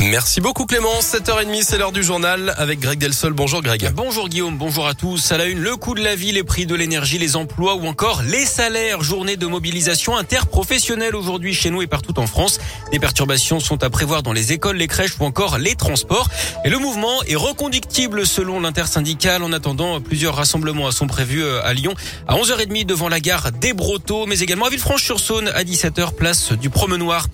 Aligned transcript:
Merci 0.00 0.40
beaucoup 0.40 0.66
Clément. 0.66 0.98
7h30, 0.98 1.62
c'est 1.62 1.78
l'heure 1.78 1.92
du 1.92 2.02
journal 2.02 2.52
avec 2.56 2.80
Greg 2.80 2.98
Delsol. 2.98 3.32
Bonjour 3.32 3.62
Greg. 3.62 3.92
Bonjour 3.94 4.28
Guillaume, 4.28 4.58
bonjour 4.58 4.88
à 4.88 4.94
tous. 4.94 5.30
À 5.30 5.38
la 5.38 5.44
une, 5.44 5.60
le 5.60 5.76
coût 5.76 5.94
de 5.94 6.02
la 6.02 6.16
vie, 6.16 6.32
les 6.32 6.42
prix 6.42 6.66
de 6.66 6.74
l'énergie, 6.74 7.16
les 7.16 7.36
emplois 7.36 7.76
ou 7.76 7.86
encore 7.86 8.22
les 8.22 8.44
salaires. 8.44 9.02
Journée 9.02 9.36
de 9.36 9.46
mobilisation 9.46 10.16
interprofessionnelle 10.16 11.14
aujourd'hui 11.14 11.54
chez 11.54 11.70
nous 11.70 11.80
et 11.80 11.86
partout 11.86 12.18
en 12.18 12.26
France. 12.26 12.58
Des 12.90 12.98
perturbations 12.98 13.60
sont 13.60 13.84
à 13.84 13.88
prévoir 13.88 14.24
dans 14.24 14.32
les 14.32 14.52
écoles, 14.52 14.78
les 14.78 14.88
crèches 14.88 15.16
ou 15.20 15.24
encore 15.24 15.58
les 15.58 15.76
transports. 15.76 16.28
Et 16.64 16.70
le 16.70 16.78
mouvement 16.78 17.22
est 17.28 17.36
reconductible 17.36 18.26
selon 18.26 18.58
l'intersyndicale. 18.58 19.44
En 19.44 19.52
attendant, 19.52 20.00
plusieurs 20.00 20.34
rassemblements 20.34 20.90
sont 20.90 21.06
prévus 21.06 21.44
euh, 21.44 21.62
à 21.62 21.72
Lyon 21.72 21.94
à 22.26 22.34
11h30 22.34 22.84
devant 22.84 23.08
la 23.08 23.20
gare 23.20 23.52
des 23.52 23.74
Brotteaux, 23.74 24.26
mais 24.26 24.40
également 24.40 24.66
à 24.66 24.70
Villefranche-sur-Saône 24.70 25.52
à 25.54 25.62
17h 25.62 26.14
place 26.14 26.50
du 26.50 26.68
Promenoir. 26.68 27.28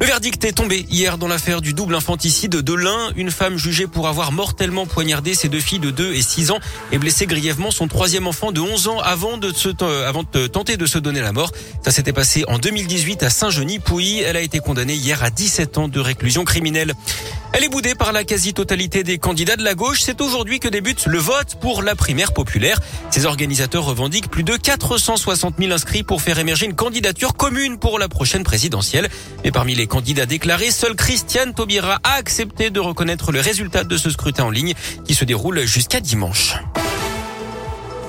Le 0.00 0.06
verdict 0.06 0.44
est 0.44 0.52
tombé 0.52 0.86
hier 0.90 1.18
dans 1.18 1.28
l'affaire 1.28 1.60
du 1.60 1.72
double 1.72 1.94
infanticide 1.94 2.56
de 2.56 2.74
l'un. 2.74 3.12
Une 3.16 3.30
femme 3.30 3.56
jugée 3.56 3.86
pour 3.86 4.08
avoir 4.08 4.32
mortellement 4.32 4.86
poignardé 4.86 5.34
ses 5.34 5.48
deux 5.48 5.60
filles 5.60 5.78
de 5.78 5.90
2 5.90 6.14
et 6.14 6.22
6 6.22 6.50
ans 6.50 6.58
et 6.90 6.98
blessé 6.98 7.26
grièvement 7.26 7.70
son 7.70 7.86
troisième 7.86 8.26
enfant 8.26 8.50
de 8.50 8.60
11 8.60 8.88
ans 8.88 8.98
avant 8.98 9.38
de, 9.38 9.52
se, 9.52 9.68
avant 10.04 10.24
de 10.32 10.46
tenter 10.46 10.76
de 10.76 10.86
se 10.86 10.98
donner 10.98 11.20
la 11.20 11.32
mort. 11.32 11.52
Ça 11.84 11.92
s'était 11.92 12.12
passé 12.12 12.44
en 12.48 12.58
2018 12.58 13.22
à 13.22 13.30
Saint-Genis-Pouilly. 13.30 14.20
Elle 14.20 14.36
a 14.36 14.40
été 14.40 14.58
condamnée 14.58 14.94
hier 14.94 15.22
à 15.22 15.30
17 15.30 15.78
ans 15.78 15.88
de 15.88 16.00
réclusion 16.00 16.44
criminelle. 16.44 16.94
Elle 17.56 17.62
est 17.62 17.68
boudée 17.68 17.94
par 17.94 18.10
la 18.10 18.24
quasi-totalité 18.24 19.04
des 19.04 19.18
candidats 19.18 19.54
de 19.54 19.62
la 19.62 19.76
gauche. 19.76 20.00
C'est 20.02 20.20
aujourd'hui 20.20 20.58
que 20.58 20.66
débute 20.66 21.06
le 21.06 21.18
vote 21.18 21.54
pour 21.60 21.84
la 21.84 21.94
primaire 21.94 22.32
populaire. 22.32 22.80
Ces 23.10 23.26
organisateurs 23.26 23.84
revendiquent 23.84 24.28
plus 24.28 24.42
de 24.42 24.56
460 24.56 25.54
000 25.60 25.70
inscrits 25.70 26.02
pour 26.02 26.20
faire 26.20 26.40
émerger 26.40 26.66
une 26.66 26.74
candidature 26.74 27.34
commune 27.34 27.78
pour 27.78 28.00
la 28.00 28.08
prochaine 28.08 28.42
présidentielle. 28.42 29.08
Et 29.44 29.52
parmi 29.52 29.76
les 29.76 29.86
candidats 29.86 30.26
déclarés, 30.26 30.72
seul 30.72 30.96
Christiane 30.96 31.54
Taubira 31.54 32.00
a 32.02 32.14
accepté 32.14 32.70
de 32.70 32.80
reconnaître 32.80 33.30
le 33.30 33.38
résultat 33.38 33.84
de 33.84 33.96
ce 33.96 34.10
scrutin 34.10 34.46
en 34.46 34.50
ligne 34.50 34.74
qui 35.04 35.14
se 35.14 35.24
déroule 35.24 35.64
jusqu'à 35.64 36.00
dimanche. 36.00 36.56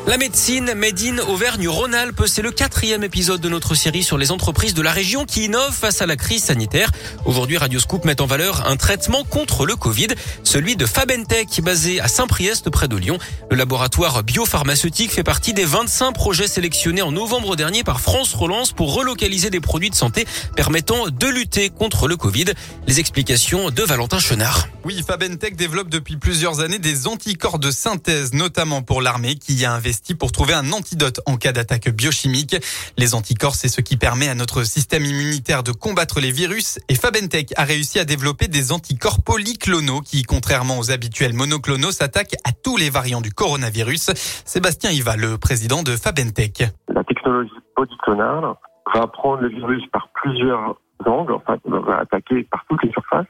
La 0.07 0.17
médecine 0.17 0.75
Made 0.75 1.01
in 1.01 1.17
Auvergne-Rhône-Alpes, 1.17 2.25
c'est 2.27 2.43
le 2.43 2.51
quatrième 2.51 3.03
épisode 3.03 3.41
de 3.41 3.49
notre 3.49 3.73
série 3.73 4.03
sur 4.03 4.19
les 4.19 4.31
entreprises 4.31 4.75
de 4.75 4.83
la 4.83 4.91
région 4.91 5.25
qui 5.25 5.45
innovent 5.45 5.73
face 5.73 5.99
à 5.99 6.05
la 6.05 6.15
crise 6.15 6.43
sanitaire. 6.43 6.91
Aujourd'hui, 7.25 7.57
Radio 7.57 7.79
Scoop 7.79 8.05
met 8.05 8.21
en 8.21 8.27
valeur 8.27 8.67
un 8.67 8.77
traitement 8.77 9.23
contre 9.23 9.65
le 9.65 9.75
Covid, 9.75 10.09
celui 10.43 10.75
de 10.75 10.85
Fabentech, 10.85 11.59
basé 11.61 11.99
à 12.01 12.07
Saint-Priest 12.07 12.69
près 12.69 12.87
de 12.87 12.95
Lyon. 12.95 13.17
Le 13.49 13.57
laboratoire 13.57 14.21
biopharmaceutique 14.21 15.11
fait 15.11 15.23
partie 15.23 15.53
des 15.53 15.65
25 15.65 16.11
projets 16.11 16.47
sélectionnés 16.47 17.01
en 17.01 17.11
novembre 17.11 17.55
dernier 17.55 17.83
par 17.83 17.99
France 17.99 18.35
Relance 18.35 18.73
pour 18.73 18.93
relocaliser 18.93 19.49
des 19.49 19.59
produits 19.59 19.89
de 19.89 19.95
santé 19.95 20.27
permettant 20.55 21.07
de 21.07 21.27
lutter 21.27 21.71
contre 21.71 22.07
le 22.07 22.15
Covid. 22.15 22.53
Les 22.85 22.99
explications 22.99 23.71
de 23.71 23.81
Valentin 23.81 24.19
Chenard. 24.19 24.67
Oui, 24.83 25.03
Fabentech 25.05 25.55
développe 25.55 25.89
depuis 25.89 26.17
plusieurs 26.17 26.59
années 26.59 26.77
des 26.77 27.07
anticorps 27.07 27.57
de 27.57 27.71
synthèse, 27.71 28.33
notamment 28.33 28.83
pour 28.83 29.01
l'armée 29.01 29.33
qui 29.33 29.55
y 29.55 29.65
a 29.65 29.73
investi 29.73 29.94
pour 30.17 30.31
trouver 30.31 30.53
un 30.53 30.71
antidote 30.71 31.21
en 31.25 31.37
cas 31.37 31.51
d'attaque 31.51 31.89
biochimique. 31.89 32.55
Les 32.97 33.15
anticorps, 33.15 33.55
c'est 33.55 33.67
ce 33.67 33.81
qui 33.81 33.97
permet 33.97 34.29
à 34.29 34.35
notre 34.35 34.63
système 34.63 35.05
immunitaire 35.05 35.63
de 35.63 35.71
combattre 35.71 36.19
les 36.19 36.31
virus 36.31 36.79
et 36.89 36.95
Fabentech 36.95 37.53
a 37.57 37.63
réussi 37.63 37.99
à 37.99 38.05
développer 38.05 38.47
des 38.47 38.71
anticorps 38.71 39.23
polyclonaux 39.23 40.01
qui, 40.01 40.23
contrairement 40.23 40.79
aux 40.79 40.91
habituels 40.91 41.33
monoclonaux, 41.33 41.91
s'attaquent 41.91 42.35
à 42.43 42.51
tous 42.51 42.77
les 42.77 42.89
variants 42.89 43.21
du 43.21 43.31
coronavirus. 43.31 44.11
Sébastien 44.45 44.91
Iva, 44.91 45.15
le 45.15 45.37
président 45.37 45.83
de 45.83 45.95
Fabentech. 45.95 46.63
La 46.89 47.03
technologie 47.03 47.51
polyclonale 47.75 48.55
va 48.93 49.07
prendre 49.07 49.41
le 49.41 49.49
virus 49.49 49.83
par 49.91 50.09
plusieurs 50.13 50.75
angles, 51.05 51.33
enfin, 51.33 51.57
va 51.65 51.99
attaquer 51.99 52.43
par 52.51 52.65
toutes 52.69 52.83
les 52.83 52.91
surfaces 52.91 53.27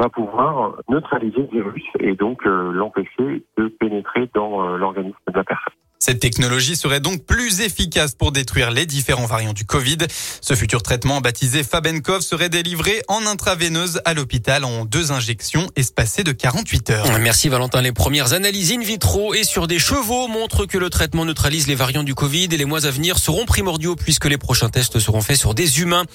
va 0.00 0.08
pouvoir 0.08 0.76
neutraliser 0.88 1.42
le 1.42 1.62
virus 1.62 1.84
et 1.98 2.14
donc 2.14 2.46
euh, 2.46 2.72
l'empêcher 2.72 3.44
de 3.58 3.68
pénétrer 3.68 4.30
dans 4.34 4.64
euh, 4.64 4.78
l'organisme 4.78 5.18
de 5.28 5.36
la 5.36 5.44
personne. 5.44 5.79
Cette 6.02 6.18
technologie 6.18 6.76
serait 6.76 7.00
donc 7.00 7.26
plus 7.26 7.60
efficace 7.60 8.14
pour 8.14 8.32
détruire 8.32 8.70
les 8.70 8.86
différents 8.86 9.26
variants 9.26 9.52
du 9.52 9.66
Covid. 9.66 9.98
Ce 10.40 10.54
futur 10.54 10.82
traitement 10.82 11.20
baptisé 11.20 11.62
Fabenkov 11.62 12.22
serait 12.22 12.48
délivré 12.48 13.02
en 13.08 13.26
intraveineuse 13.26 14.00
à 14.06 14.14
l'hôpital 14.14 14.64
en 14.64 14.86
deux 14.86 15.12
injections 15.12 15.68
espacées 15.76 16.24
de 16.24 16.32
48 16.32 16.90
heures. 16.90 17.18
Merci 17.18 17.50
Valentin. 17.50 17.82
Les 17.82 17.92
premières 17.92 18.32
analyses 18.32 18.72
in 18.72 18.80
vitro 18.80 19.34
et 19.34 19.44
sur 19.44 19.66
des 19.66 19.78
chevaux 19.78 20.26
montrent 20.26 20.64
que 20.64 20.78
le 20.78 20.88
traitement 20.88 21.26
neutralise 21.26 21.66
les 21.66 21.74
variants 21.74 22.02
du 22.02 22.14
Covid 22.14 22.48
et 22.50 22.56
les 22.56 22.64
mois 22.64 22.86
à 22.86 22.90
venir 22.90 23.18
seront 23.18 23.44
primordiaux 23.44 23.94
puisque 23.94 24.24
les 24.24 24.38
prochains 24.38 24.70
tests 24.70 25.00
seront 25.00 25.20
faits 25.20 25.36
sur 25.36 25.54
des 25.54 25.80
humains. 25.80 26.06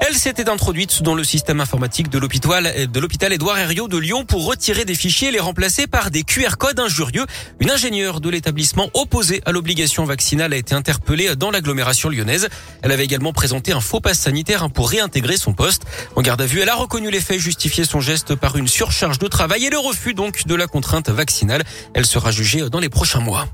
Elle 0.00 0.14
s'était 0.14 0.50
introduite 0.50 1.02
dans 1.02 1.16
le 1.16 1.24
système 1.24 1.60
informatique 1.60 2.10
de 2.10 2.18
l'hôpital 2.20 2.72
de 2.92 3.32
Édouard 3.32 3.58
Herriot 3.58 3.88
de 3.88 3.98
Lyon 3.98 4.24
pour 4.24 4.46
retirer 4.46 4.84
des 4.84 4.94
fichiers 4.94 5.28
et 5.28 5.32
les 5.32 5.40
remplacer 5.40 5.88
par 5.88 6.12
des 6.12 6.22
QR 6.22 6.56
codes 6.58 6.78
injurieux. 6.78 7.26
Une 7.58 7.70
ingénieure 7.70 8.20
de 8.20 8.30
l'établissement 8.30 8.88
opposée 8.94 9.31
à 9.46 9.52
l'obligation 9.52 10.04
vaccinale 10.04 10.52
a 10.52 10.56
été 10.56 10.74
interpellée 10.74 11.34
dans 11.36 11.50
l'agglomération 11.50 12.08
lyonnaise. 12.08 12.48
Elle 12.82 12.92
avait 12.92 13.04
également 13.04 13.32
présenté 13.32 13.72
un 13.72 13.80
faux 13.80 14.00
pass 14.00 14.18
sanitaire 14.18 14.68
pour 14.70 14.90
réintégrer 14.90 15.36
son 15.36 15.54
poste. 15.54 15.84
En 16.16 16.22
garde 16.22 16.42
à 16.42 16.46
vue, 16.46 16.60
elle 16.60 16.68
a 16.68 16.74
reconnu 16.74 17.10
les 17.10 17.20
faits, 17.20 17.38
justifié 17.38 17.84
son 17.84 18.00
geste 18.00 18.34
par 18.34 18.56
une 18.56 18.68
surcharge 18.68 19.18
de 19.18 19.28
travail 19.28 19.64
et 19.64 19.70
le 19.70 19.78
refus 19.78 20.14
donc 20.14 20.46
de 20.46 20.54
la 20.54 20.66
contrainte 20.66 21.08
vaccinale. 21.08 21.64
Elle 21.94 22.06
sera 22.06 22.30
jugée 22.30 22.68
dans 22.68 22.80
les 22.80 22.88
prochains 22.88 23.20
mois. 23.20 23.48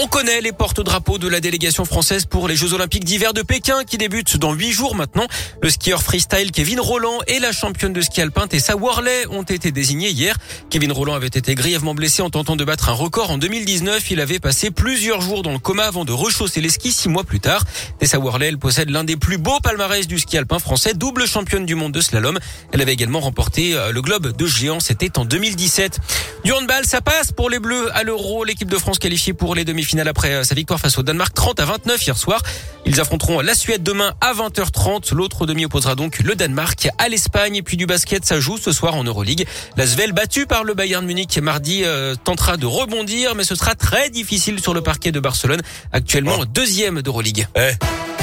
On 0.00 0.06
connaît 0.06 0.40
les 0.40 0.52
porte-drapeaux 0.52 1.18
de 1.18 1.26
la 1.26 1.40
délégation 1.40 1.84
française 1.84 2.24
pour 2.24 2.46
les 2.46 2.54
Jeux 2.54 2.72
Olympiques 2.72 3.04
d'hiver 3.04 3.32
de 3.32 3.42
Pékin 3.42 3.82
qui 3.82 3.98
débutent 3.98 4.36
dans 4.36 4.52
huit 4.52 4.70
jours 4.70 4.94
maintenant. 4.94 5.26
Le 5.60 5.70
skieur 5.70 6.04
freestyle 6.04 6.52
Kevin 6.52 6.78
Roland 6.78 7.18
et 7.26 7.40
la 7.40 7.50
championne 7.50 7.92
de 7.92 8.00
ski 8.00 8.20
alpin 8.20 8.46
Tessa 8.46 8.76
Worley 8.76 9.26
ont 9.30 9.42
été 9.42 9.72
désignés 9.72 10.10
hier. 10.10 10.36
Kevin 10.70 10.92
Roland 10.92 11.14
avait 11.14 11.26
été 11.26 11.56
grièvement 11.56 11.96
blessé 11.96 12.22
en 12.22 12.30
tentant 12.30 12.54
de 12.54 12.62
battre 12.64 12.90
un 12.90 12.92
record 12.92 13.32
en 13.32 13.38
2019. 13.38 14.08
Il 14.12 14.20
avait 14.20 14.38
passé 14.38 14.70
plusieurs 14.70 15.20
jours 15.20 15.42
dans 15.42 15.50
le 15.50 15.58
coma 15.58 15.86
avant 15.86 16.04
de 16.04 16.12
rechausser 16.12 16.60
les 16.60 16.68
skis 16.68 16.92
six 16.92 17.08
mois 17.08 17.24
plus 17.24 17.40
tard. 17.40 17.64
Tessa 17.98 18.20
Worley, 18.20 18.46
elle 18.46 18.58
possède 18.58 18.90
l'un 18.90 19.02
des 19.02 19.16
plus 19.16 19.38
beaux 19.38 19.58
palmarès 19.58 20.06
du 20.06 20.20
ski 20.20 20.38
alpin 20.38 20.60
français, 20.60 20.94
double 20.94 21.26
championne 21.26 21.66
du 21.66 21.74
monde 21.74 21.90
de 21.90 22.00
slalom. 22.00 22.38
Elle 22.70 22.82
avait 22.82 22.92
également 22.92 23.18
remporté 23.18 23.74
euh, 23.74 23.90
le 23.90 24.00
globe 24.00 24.36
de 24.36 24.46
géant, 24.46 24.78
c'était 24.78 25.18
en 25.18 25.24
2017. 25.24 25.98
Du 26.44 26.52
handball, 26.52 26.84
ça 26.84 27.00
passe 27.00 27.32
pour 27.32 27.50
les 27.50 27.58
Bleus 27.58 27.90
à 27.94 28.04
l'Euro. 28.04 28.44
L'équipe 28.44 28.70
de 28.70 28.78
France 28.78 29.00
qualifiée 29.00 29.32
pour 29.32 29.56
les 29.56 29.64
demi 29.64 29.87
finale 29.88 30.08
après 30.08 30.34
euh, 30.34 30.44
sa 30.44 30.54
victoire 30.54 30.78
face 30.78 30.98
au 30.98 31.02
Danemark 31.02 31.34
30 31.34 31.60
à 31.60 31.64
29 31.64 32.06
hier 32.06 32.16
soir. 32.16 32.42
Ils 32.84 33.00
affronteront 33.00 33.40
la 33.40 33.54
Suède 33.54 33.82
demain 33.82 34.12
à 34.20 34.32
20h30. 34.34 35.14
L'autre 35.14 35.46
demi 35.46 35.64
opposera 35.64 35.94
donc 35.94 36.20
le 36.20 36.34
Danemark 36.34 36.88
à 36.98 37.08
l'Espagne. 37.08 37.56
Et 37.56 37.62
puis 37.62 37.76
du 37.76 37.86
basket, 37.86 38.24
ça 38.24 38.38
joue 38.40 38.58
ce 38.58 38.72
soir 38.72 38.94
en 38.94 39.04
Euroleague. 39.04 39.46
La 39.76 39.86
Svel, 39.86 40.12
battue 40.12 40.46
par 40.46 40.64
le 40.64 40.74
Bayern 40.74 41.04
Munich 41.04 41.38
mardi, 41.38 41.82
euh, 41.84 42.14
tentera 42.22 42.56
de 42.56 42.66
rebondir, 42.66 43.34
mais 43.34 43.44
ce 43.44 43.54
sera 43.54 43.74
très 43.74 44.10
difficile 44.10 44.60
sur 44.60 44.74
le 44.74 44.82
parquet 44.82 45.12
de 45.12 45.20
Barcelone, 45.20 45.62
actuellement 45.92 46.44
deuxième 46.44 47.02
d'Euroleague. 47.02 47.46
Eh. 47.56 48.17